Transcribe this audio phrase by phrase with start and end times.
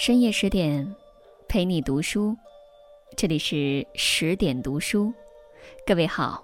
[0.00, 0.96] 深夜十点，
[1.46, 2.34] 陪你读书。
[3.18, 5.12] 这里是十点读书，
[5.86, 6.42] 各位好，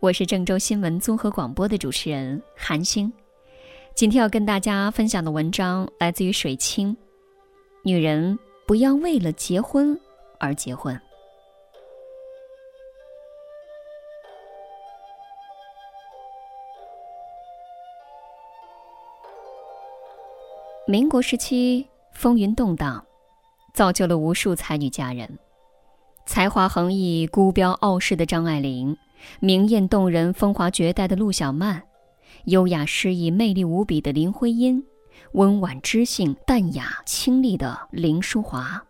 [0.00, 3.12] 我是郑州新闻综合广播的主持人韩星。
[3.94, 6.96] 今天要跟大家分享的文章来自于水清。
[7.82, 10.00] 女人不要为了结婚
[10.40, 10.98] 而结婚。
[20.86, 23.04] 民国时期风云动荡，
[23.74, 25.38] 造就了无数才女佳人。
[26.24, 28.96] 才华横溢、孤标傲世的张爱玲，
[29.40, 31.82] 明艳动人、风华绝代的陆小曼，
[32.46, 34.82] 优雅诗意、魅力无比的林徽因，
[35.32, 38.82] 温婉知性、淡雅清丽的林淑华。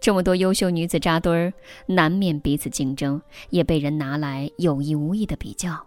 [0.00, 1.52] 这么多优秀女子扎堆儿，
[1.86, 3.20] 难免彼此竞争，
[3.50, 5.86] 也被人拿来有意无意的比较。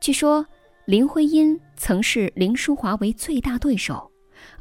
[0.00, 0.46] 据说。
[0.86, 4.10] 林徽因曾视林淑华为最大对手，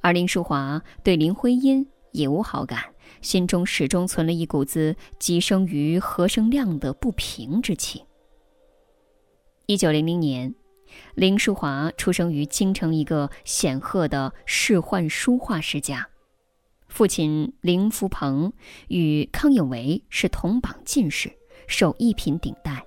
[0.01, 2.83] 而林淑华对林徽因也无好感，
[3.21, 8.03] 心中始终存了一股子寄生于何生亮的不平之气。
[9.65, 10.53] 一九零零年，
[11.15, 16.07] 林淑华出生于京城一个显赫的仕宦书画世家，
[16.87, 18.51] 父亲林福鹏
[18.89, 21.31] 与康有为是同榜进士，
[21.67, 22.85] 受一品顶戴，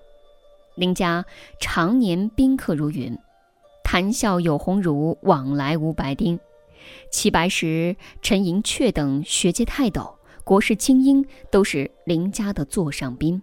[0.77, 1.25] 林家
[1.59, 3.17] 常年宾客如云。
[3.83, 6.39] 谈笑有鸿儒，往来无白丁。
[7.11, 13.43] 齐白石、陈寅恪等学界泰斗、国士精英，都是林家的座上宾。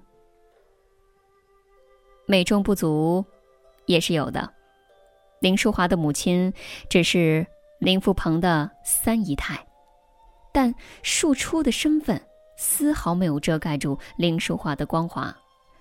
[2.25, 3.25] 美中不足，
[3.86, 4.53] 也是有的。
[5.39, 6.53] 林淑华的母亲
[6.89, 7.45] 只是
[7.80, 9.67] 林福鹏的三姨太，
[10.53, 12.21] 但庶出的身份
[12.58, 15.36] 丝毫没有遮盖住林淑华的光华。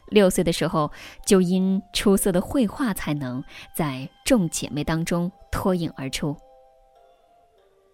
[0.09, 0.91] 六岁的时候，
[1.25, 3.43] 就因出色的绘画才能，
[3.75, 6.37] 在众姐妹当中脱颖而出。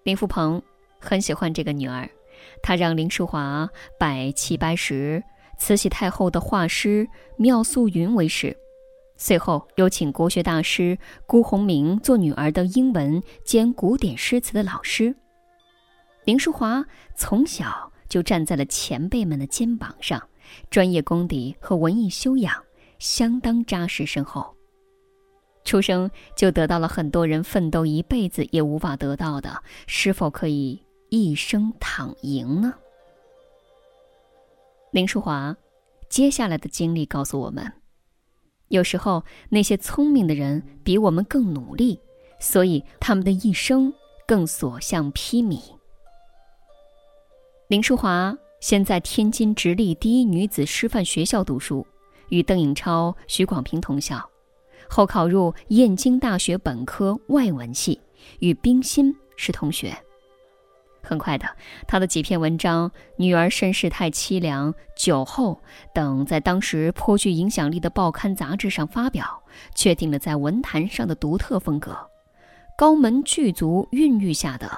[0.04, 0.62] 林福鹏
[0.98, 2.08] 很喜欢这个女儿，
[2.62, 3.68] 他让林淑华
[3.98, 5.22] 拜齐白石、
[5.58, 7.06] 慈禧太后的画师
[7.36, 8.56] 妙素云为师，
[9.16, 10.96] 随后又请国学大师
[11.26, 15.14] 辜鸿铭做女儿的英文兼古典诗词的老师。
[16.24, 16.84] 林淑华
[17.14, 20.22] 从小就站在了前辈们的肩膀上。
[20.70, 22.54] 专业功底和文艺修养
[22.98, 24.56] 相当扎实深厚，
[25.68, 32.72] 出生就得到了很多人奋斗一辈子也无法得到的，是否可以一生躺赢呢？
[34.90, 35.54] 林淑华
[36.08, 37.70] 接下来的经历告诉我们，
[38.68, 42.00] 有时候那些聪明的人比我们更努力，
[42.40, 43.92] 所以他们的一生
[44.26, 45.60] 更所向披靡。
[47.68, 48.36] 林淑华。
[48.60, 51.86] 先在天津直隶第一女子师范学校读书，
[52.28, 54.28] 与邓颖超、许广平同校，
[54.88, 58.00] 后考入燕京大学本科外文系，
[58.40, 59.96] 与冰心是同学。
[61.00, 61.46] 很快的，
[61.86, 65.54] 他的几篇文章《女儿身世太凄凉》《酒后》
[65.94, 69.42] 等，在当时颇具影响力的报刊杂志上发表，
[69.74, 71.96] 确定了在文坛上的独特风格，
[72.76, 74.70] 高门巨族孕育下的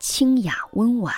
[0.00, 1.14] 清雅温婉。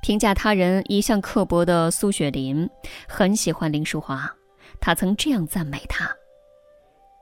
[0.00, 2.70] 评价他人一向刻薄的苏雪林，
[3.06, 4.34] 很喜欢林淑华。
[4.80, 6.10] 他曾这样赞美她：“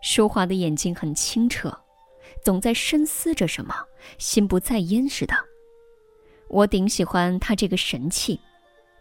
[0.01, 1.77] 淑华的眼睛很清澈，
[2.43, 3.75] 总在深思着什么，
[4.19, 5.35] 心不在焉似的。
[6.49, 8.41] 我顶喜欢他这个神气，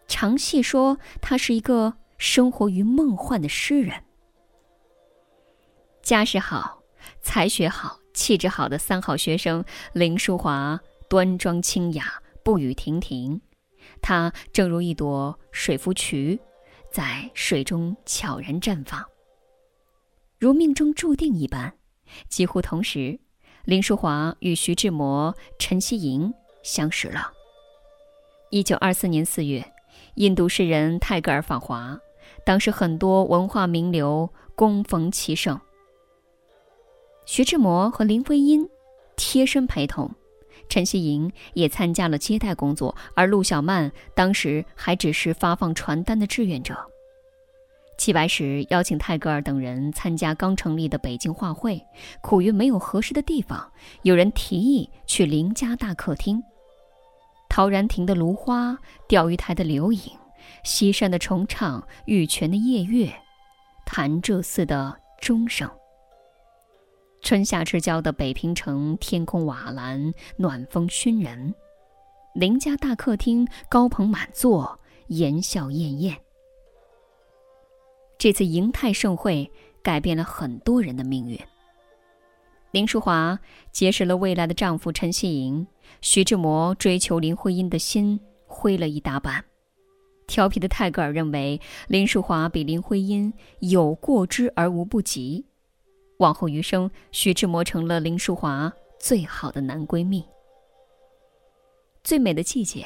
[0.08, 4.04] 常细说他是一个生活于梦幻的诗人。
[6.02, 6.82] 家世好，
[7.22, 9.64] 才学好，气质好的三好学生
[9.94, 10.80] 林淑华，
[11.10, 13.40] 端庄清雅，不语亭亭。”
[14.02, 16.38] 她正如一朵水芙蕖，
[16.92, 19.06] 在水中悄然绽放，
[20.40, 21.74] 如命中注定一般。
[22.30, 23.20] 几乎同时，
[23.66, 26.34] 林淑华与徐志摩、陈希莹
[26.64, 27.32] 相识了。
[28.50, 29.74] 一九二四年四月，
[30.16, 32.00] 印度诗人泰戈尔访华，
[32.46, 35.60] 当时很多文化名流恭逢其盛。
[37.26, 38.68] 徐志摩和林徽因
[39.18, 40.10] 贴身陪同。
[40.70, 46.76] 陈希莹也参加了接待工作，而陆小曼当时还只是发放传单的志愿者。
[47.98, 51.84] 齐白石邀请泰戈尔等人参加刚成立的北京画会，
[52.22, 53.72] 苦于没有合适的地方，
[54.04, 56.44] 有人提议去林家大客厅。
[57.50, 58.78] 陶然亭的芦花，
[59.08, 60.00] 钓鱼台的柳影，
[60.64, 63.12] 西山的重唱，玉泉的夜月，
[63.84, 65.68] 潭柘寺的钟声。
[67.22, 71.54] 春夏之交的北平城，天空瓦蓝，暖风熏人。
[72.34, 76.16] 林家大客厅高朋满座，言笑晏晏。
[78.18, 79.52] 这次迎泰盛会
[79.84, 81.38] 改变了很多人的命运。
[82.72, 83.40] 林淑华
[83.72, 85.68] 结识了未来的丈夫陈希莹，
[86.02, 89.44] 徐志摩追求林徽因的心灰了一大半。
[90.28, 95.46] 调皮的泰戈尔认为林淑华比林徽因有过之而无不及。
[96.18, 100.26] 往后余生，徐志摩成了林淑华最好的男闺蜜。
[102.04, 102.86] 最美的季节，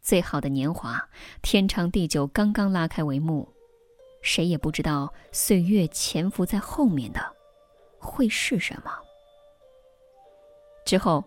[0.00, 1.08] 最好的年华，
[1.42, 3.48] 天长地久刚刚拉开帷幕，
[4.22, 7.20] 谁也不知道岁月潜伏在后面的
[7.98, 8.92] 会是什么。
[10.84, 11.24] 之后，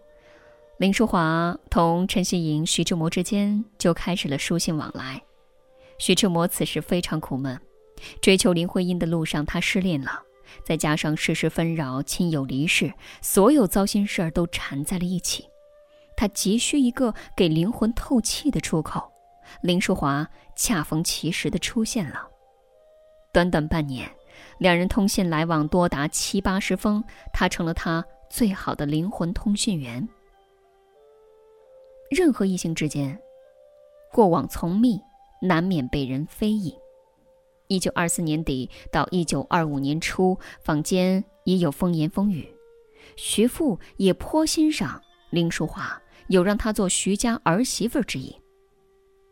[0.78, 5.22] 林淑华同陈希莹、徐志摩之间就开始了书信往来。
[6.00, 7.60] 徐志摩此时非常苦闷，
[8.22, 10.24] 追求林徽因的路上，他失恋了，
[10.64, 15.50] 再加上世事纷扰、亲友离世，所有糟心事儿都缠在了一起，
[16.16, 19.12] 他急需一个给灵魂透气的出口。
[19.62, 22.28] 林淑华恰逢其时的出现了，
[23.34, 24.10] 短短半年，
[24.60, 30.08] 两人通信来往多达七八十封，他成了他最好的灵魂通讯员。
[32.10, 33.20] 任何异性之间，
[34.12, 35.00] 过往从密。
[35.44, 36.78] 难免被人非议。
[37.72, 42.54] 一九二四年底到一九二五年初，坊间也有风言风语。
[43.16, 48.36] 徐父也颇欣赏林淑华，有让她做徐家儿媳妇之意。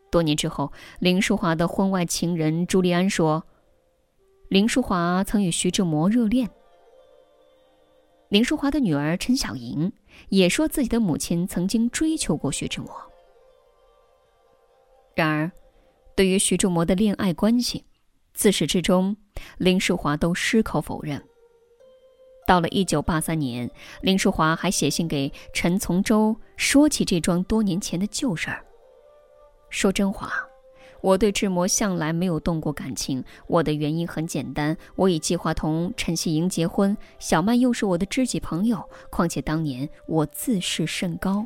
[0.10, 3.44] 多年之后，林淑华的婚外情人朱利安说，
[4.48, 6.50] 林淑华曾与徐志摩热恋。
[8.30, 9.92] 林淑华的女儿陈小莹
[10.30, 12.90] 也说自己的母亲曾经追求过徐志摩。
[15.14, 15.52] 然而。
[16.16, 17.86] 对于徐志摩的恋爱关系，
[18.40, 19.18] 自始至终，
[19.58, 21.22] 林淑华都矢口否认。
[22.48, 23.70] 到了一九八三年，
[24.00, 28.66] 林淑华还写信给陈从周，说起这桩多年前的旧事儿。
[29.70, 30.32] 说真话，
[31.02, 33.22] 我对志摩向来没有动过感情。
[33.46, 38.90] 我的原因很简单，我已计划同陈希莹结婚，小曼又是我的知己朋友。
[39.10, 41.46] 况且当年我自视甚高。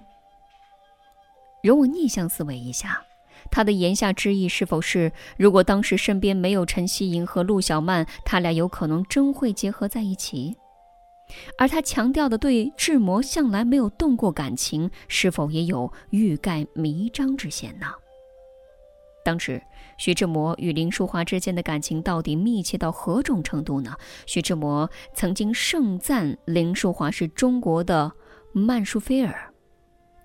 [1.64, 3.04] 容我逆向思维一下。
[3.52, 10.56] 他的言下之意是否是，如果当时身边没有陈希莹和陆小曼，他俩有可能真会结合在一起？
[11.58, 17.88] 而他强调的对志摩向来没有动过感情，是否也有欲盖弥彰之嫌呢？
[19.24, 19.62] 当时
[19.98, 23.96] 徐志摩与林淑华之间的感情到底密切到何种程度呢？
[24.26, 28.12] 徐志摩曾经盛赞林淑华是中国的
[28.52, 29.53] 曼殊菲尔。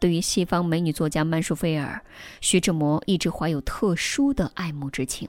[0.00, 2.00] 对于西方美女作家曼殊菲尔，
[2.40, 5.28] 徐志摩一直怀有特殊的爱慕之情。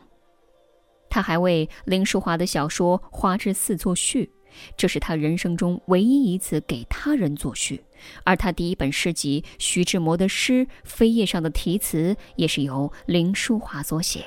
[1.09, 4.31] 他还为林淑华的小说《花之四》作序，
[4.77, 7.83] 这是他人生中唯一一次给他人作序。
[8.23, 14.23] 而他第一本诗集《徐志摩的诗》扉页上的题词也是由林淑华所写。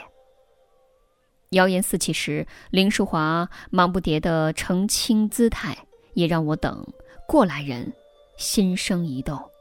[1.50, 5.77] 谣言四起时，林淑华忙不迭的澄清姿态，
[6.15, 6.85] 也让我等
[7.29, 7.93] 过来人
[8.37, 9.51] 心生一动。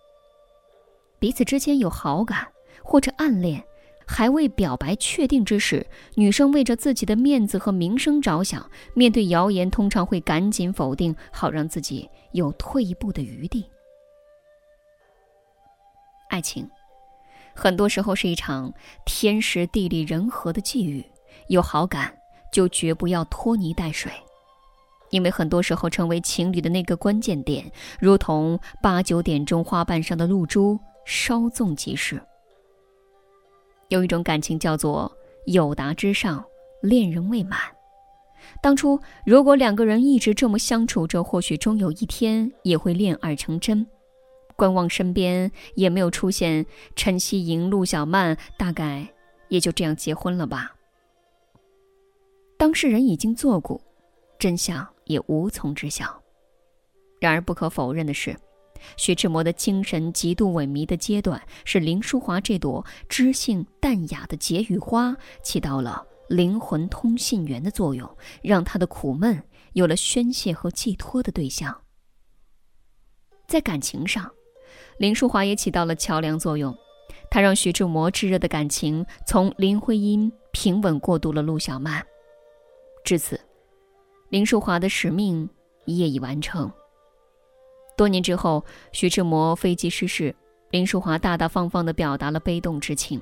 [1.22, 2.48] 彼此之间有好感
[2.84, 3.64] 或者暗恋，
[4.08, 5.86] 还未表白确定之时，
[6.16, 13.70] 女生为着自己的面子和名声着想，面对谣言通常会赶紧否定，好让自己有退一步的余地。
[16.32, 16.68] 爱情，
[17.54, 18.74] 很多时候是一场
[19.06, 21.06] 天时地利人和的际遇，
[21.50, 22.12] 有好感
[22.52, 24.12] 就绝不要拖泥带水，
[25.12, 30.80] 因为很多时候成为情侣的那个关键点，如同八九点钟花瓣上的露珠。
[31.06, 32.22] 稍纵即逝。
[33.90, 35.12] 有一种感情叫做
[35.46, 36.44] 友达之上，
[36.82, 37.60] 恋人未满。
[38.62, 43.86] 当初如果两个人一直这么相处着，或许终有一天也会恋爱成真。
[44.56, 46.66] 观望身边也没有出现
[46.96, 49.08] 陈希莹、陆小曼，大概
[49.50, 50.76] 也就这样结婚了吧。
[52.58, 53.82] 当事人已经作古，
[54.38, 56.22] 真相也无从知晓。
[57.20, 58.36] 然而不可否认的是。
[58.98, 71.82] 徐志摩的精神极度萎靡的阶段，是林淑华这朵知性淡雅的解语花起到了灵魂通信员的作用，让他的苦闷有了宣泄和寄托的对象。
[73.48, 74.32] 在感情上，
[74.98, 76.74] 林淑华也起到了桥梁作用，
[77.30, 82.02] 她让徐志摩炙热的感情从林徽因平稳过渡了陆小曼。
[83.04, 83.38] 至此，
[84.30, 85.50] 林淑华的使命
[85.86, 86.72] 业已完成。
[87.98, 90.36] 多年之后，徐志摩飞机失事，
[90.72, 93.22] 林淑华大大方方地表达了悲痛之情。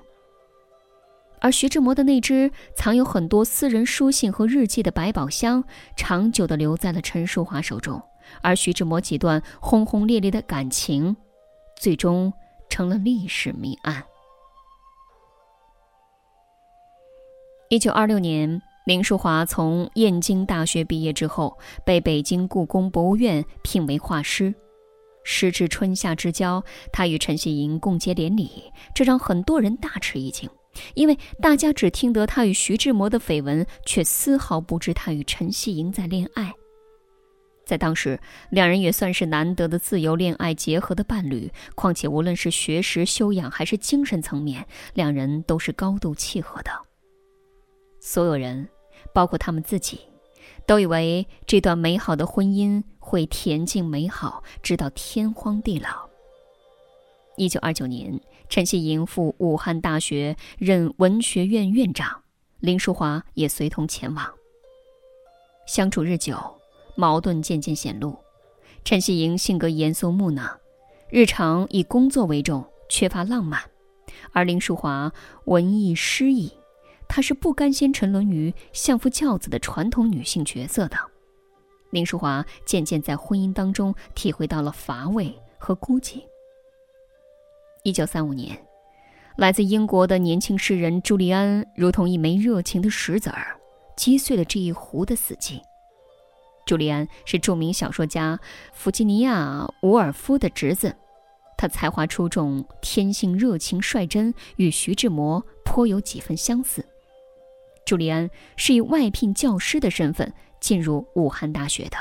[1.42, 5.64] 而徐志摩的那只藏有很多私人书信和日记的百宝箱，
[5.96, 8.02] 长久地留在了陈淑华手中。
[8.42, 11.16] 而徐志摩几段轰轰烈烈的感情，
[11.76, 12.32] 最终
[12.70, 14.04] 成了历史谜案。
[17.70, 18.62] 一九二六年。
[18.90, 21.56] 林淑华从燕京大学毕业之后，
[21.86, 24.52] 被北京故宫博物院聘为画师。
[25.24, 28.50] 时至春夏之交，他与陈希莹共结连理，
[28.96, 30.50] 这让很多人大吃一惊。
[30.96, 36.52] 因为大家只听得他与徐志摩的绯闻，却丝毫不知他与陈希莹在恋爱。
[37.68, 38.20] 在当时，
[38.50, 41.52] 两人也算是难得的自由恋爱结合的伴侣。
[41.76, 44.66] 况且，无论是学识修养还是精神层面，
[44.96, 46.72] 两人都是高度契合的。
[48.02, 48.68] 所有人，
[49.14, 50.00] 包括他们自己，
[50.66, 56.10] 都以为这段美好的婚姻会恬静美好，直到天荒地老。
[57.38, 58.20] 一九二九年。
[58.52, 62.24] 陈希莹赴武汉大学任文学院院长，
[62.60, 64.34] 林淑华也随同前往。
[65.68, 66.36] 相处日久，
[66.96, 68.18] 矛盾渐渐显露。
[68.84, 70.58] 陈希莹性格严肃木讷，
[71.12, 73.60] 日常以工作为重，缺乏浪漫；
[74.34, 75.14] 而林淑华
[75.46, 76.52] 文艺诗意，
[77.10, 80.98] 她是不甘心沉沦于相夫教子的传统女性角色的。
[81.90, 86.24] 林淑华渐渐在婚姻当中体会到了乏味和孤寂。
[87.84, 88.58] 一九三五年，
[89.38, 93.60] 来自英国的年轻诗人朱利安如同一枚热情的石子儿，
[93.98, 95.60] 击碎了这一湖的死寂。
[96.66, 98.40] 朱利安是著名小说家
[98.72, 100.96] 弗吉尼亚·伍尔夫的侄子，
[101.58, 106.86] 他才华出众，天性热情率真，与徐志摩颇有几分相似。
[107.90, 111.98] 朱利安是以外聘教师的身份进入武汉大学的，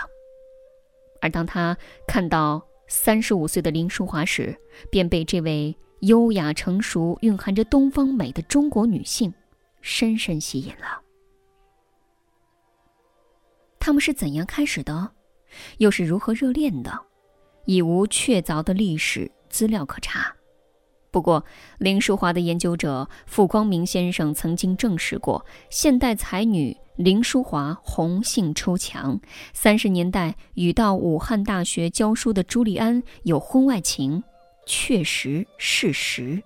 [1.23, 1.76] 而当他
[2.07, 2.62] 看到。
[2.90, 4.59] 三十五岁的林淑华时，
[4.90, 9.30] 便被这位优雅成熟、蕴含着东方美的中国女性
[9.83, 11.02] 深深吸引了。
[13.78, 15.12] 他们是怎样开始的，
[15.76, 16.99] 又是如何热恋的，
[17.66, 20.35] 已无确凿的历史资料可查。
[21.10, 21.44] 不过，
[21.78, 26.76] 林淑华的研究者傅光明先生曾经证实过，现代才女。
[26.96, 29.20] 林淑华红杏出墙，
[29.52, 34.20] 三十年代与到武汉大学教书的朱利安有婚外情，
[34.66, 36.42] 确实事实。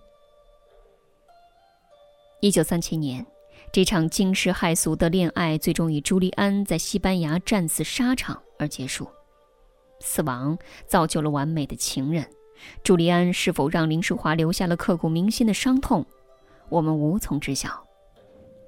[2.40, 3.24] 一九三七年，
[3.72, 9.08] 这场惊世骇俗的恋爱最终以朱利安在西班牙战死沙场而结束。
[10.00, 12.28] 死亡造就了完美的情人，
[12.82, 16.04] 朱利安是否让林淑华留下了刻骨铭心的伤痛，
[16.68, 17.86] 我们无从知晓。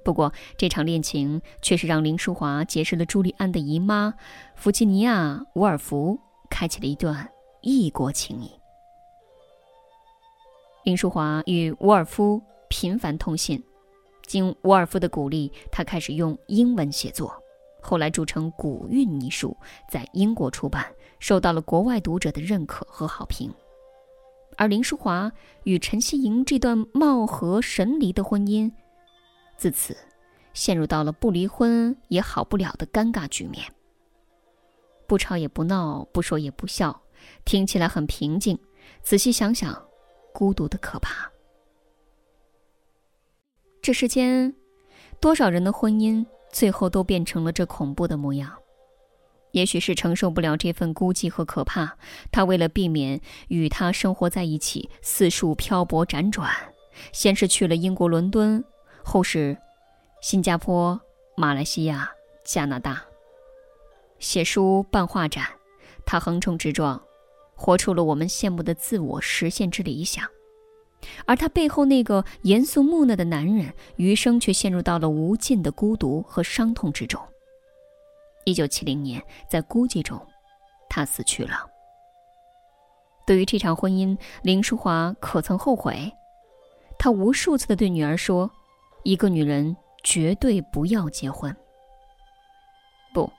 [0.03, 4.13] 不过，这场恋情却是让林淑华结识了朱利安的姨妈
[4.55, 7.27] 弗吉尼亚·伍尔夫，开启了一段
[7.61, 8.51] 异国情谊。
[10.83, 13.63] 林淑华与伍尔夫频繁通信，
[14.27, 17.35] 经伍尔夫的鼓励，他开始用英文写作，
[17.81, 19.57] 后来著成《古韵》一书，
[19.89, 20.85] 在英国出版，
[21.17, 23.51] 受到了国外读者的认可和好评。
[24.57, 25.31] 而林淑华
[25.63, 28.71] 与陈希莹这段貌合神离的婚姻。
[29.57, 29.95] 自此，
[30.53, 33.63] 陷入到了不离婚也好不了的尴尬局面。
[35.07, 37.01] 不吵也不闹，不说也不笑，
[37.45, 38.57] 听起来很平静。
[39.01, 39.85] 仔细想想，
[40.33, 41.31] 孤独的可怕。
[43.81, 44.55] 这世间，
[45.19, 48.51] 多少人的婚姻最后都变成了这恐怖的模样？
[49.55, 51.97] 也许是承受不了这份孤寂和可怕，
[52.29, 56.51] 他为了避免与他生活在一起，四处漂泊辗转，
[57.13, 58.61] 先是去了英国伦敦。
[59.01, 59.57] 后是
[60.21, 60.99] 新加坡、
[61.37, 62.11] 马来西亚、
[62.43, 63.01] 加拿大，
[64.19, 65.45] 写书、办画展，
[66.05, 67.01] 他横冲直撞，
[67.55, 70.27] 活出了我们羡慕的自我实现之理想。
[71.25, 77.21] 而他背后那个严肃木讷的男人，余生却陷入到了无尽的孤独和伤痛之中。
[78.45, 80.19] 一九七零年，在孤寂中，
[80.89, 81.69] 他死去了。
[83.27, 86.11] 对于这场婚姻，林淑华可曾后悔？
[86.97, 88.49] 他无数次的对女儿说。
[89.03, 91.55] 一个女人绝对不要结婚。
[93.13, 93.31] 不，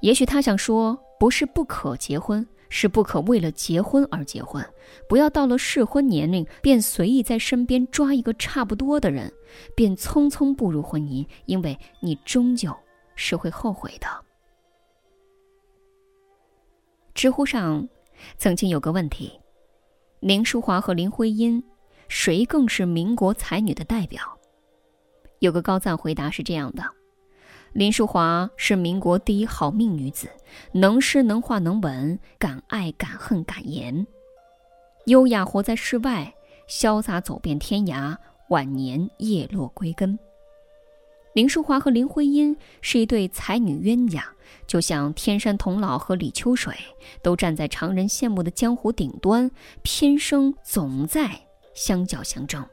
[0.00, 4.68] 也许她想说，不是不可结婚，是不可为了结婚而结婚。
[5.08, 9.32] 不要到了适婚年龄，便随意在身边抓一个差不多的人，
[9.76, 12.76] 便匆匆步入婚姻，因为你终究
[13.14, 14.06] 是会后悔的。
[17.14, 17.88] 知乎上
[18.36, 19.40] 曾经有个问题：
[20.20, 21.62] 林淑华和林徽因，
[22.08, 24.20] 谁更是民国才女的代表？
[25.38, 26.82] 有个高赞回答是这样的：
[27.72, 30.28] 林淑华是民国第一好命女子，
[30.72, 34.06] 能诗能画能文，敢爱敢恨敢言，
[35.06, 36.34] 优雅活在世外，
[36.68, 38.16] 潇洒走遍天涯，
[38.48, 40.18] 晚年叶落归根。
[41.34, 44.24] 林淑华和林徽因是一对才女冤家，
[44.66, 46.74] 就像天山童姥和李秋水，
[47.22, 49.50] 都站在常人羡慕的江湖顶端，
[49.82, 51.40] 偏生总在
[51.74, 52.64] 相较相争。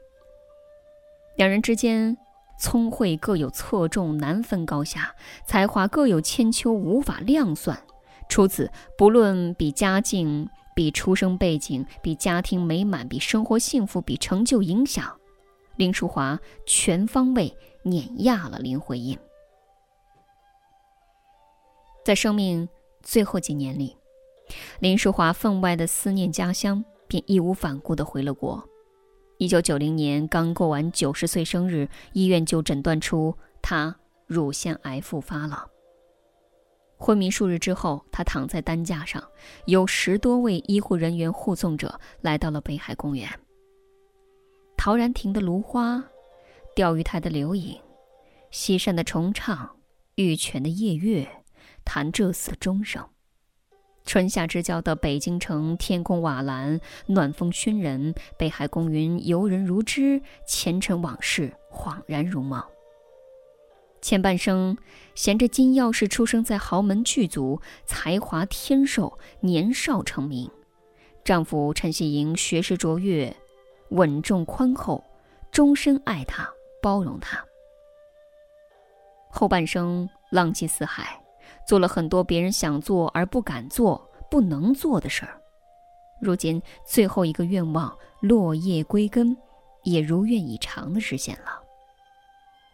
[1.36, 2.16] 两人之间。
[2.60, 5.00] 聪慧各有侧重，难分高下；
[5.44, 7.76] 才华各有千秋，无法量算。
[8.28, 15.12] 除此，不论比家境、比出生背景、比家庭美满、比生活幸福、比成就影响，
[15.74, 17.52] 林淑华全方位
[17.82, 19.18] 碾压了林徽因。
[22.04, 22.68] 在生命
[23.02, 23.96] 最后几年里，
[24.80, 28.68] 林淑华分外的思念家乡，便义无反顾地回了国。
[29.38, 33.96] 一九九零年刚过完九十岁生日，医院就诊断出她
[34.26, 35.68] 乳腺癌复发了。
[36.96, 39.20] 昏迷数日之后，他躺在担架上，
[39.66, 43.28] 有十多位医护人员护送着来到了北海公园。
[44.76, 46.04] 陶然亭的芦花，
[46.74, 47.78] 钓鱼台的柳影，
[48.50, 49.76] 西山的重唱，
[50.14, 51.28] 玉泉的夜月，
[51.84, 53.06] 弹这死钟声。
[54.06, 62.62] 春夏之交的北京城，天空瓦蓝，暖风熏人，北海公园游人如织，前尘往事恍然如梦。
[64.00, 64.78] 前半生，
[65.14, 70.50] 衔着金钥匙出生在豪门巨族，才华天授，年少成名。
[71.22, 73.36] 丈夫陈希莹学识卓越，
[73.90, 75.04] 稳重宽厚，
[75.52, 76.50] 终身爱她，
[76.82, 77.42] 包容他。
[79.30, 81.18] 后半生浪迹四海，
[81.66, 85.40] 做了很多别人想做而不敢做、不能做的事儿。
[86.20, 89.36] 如今最后一个愿望落叶归根，
[89.84, 91.62] 也如愿以偿的实现了。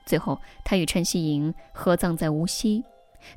[0.05, 2.83] 最后，他与陈希莹合葬在无锡。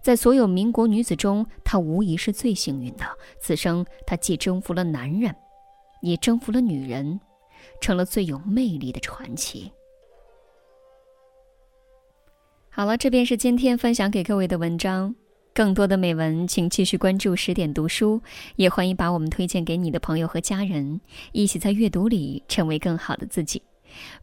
[0.02, 3.06] 在所有民国女子中，她无疑是最幸运的。
[3.40, 5.36] 此生，她既征服了男人，
[6.02, 7.20] 也征服了女人，
[7.82, 9.74] 成了最有魅力的传奇。
[12.74, 15.14] 好了，这便是今天分享给各位的文章。
[15.54, 18.22] 更多的美文，请继续关注十点读书，
[18.56, 21.02] 也欢迎把我们推荐给你的朋友和家人，
[21.34, 23.62] 一起在阅读里成为更好的自己。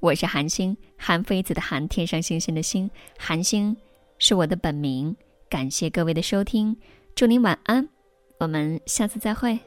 [0.00, 3.76] 我是韩星，韩非子的韩，天上星星的星，韩星
[4.18, 5.14] 是我的本名。
[5.50, 6.74] 感谢各位的收听，
[7.14, 7.86] 祝您晚安，
[8.40, 9.60] 我们下次再会。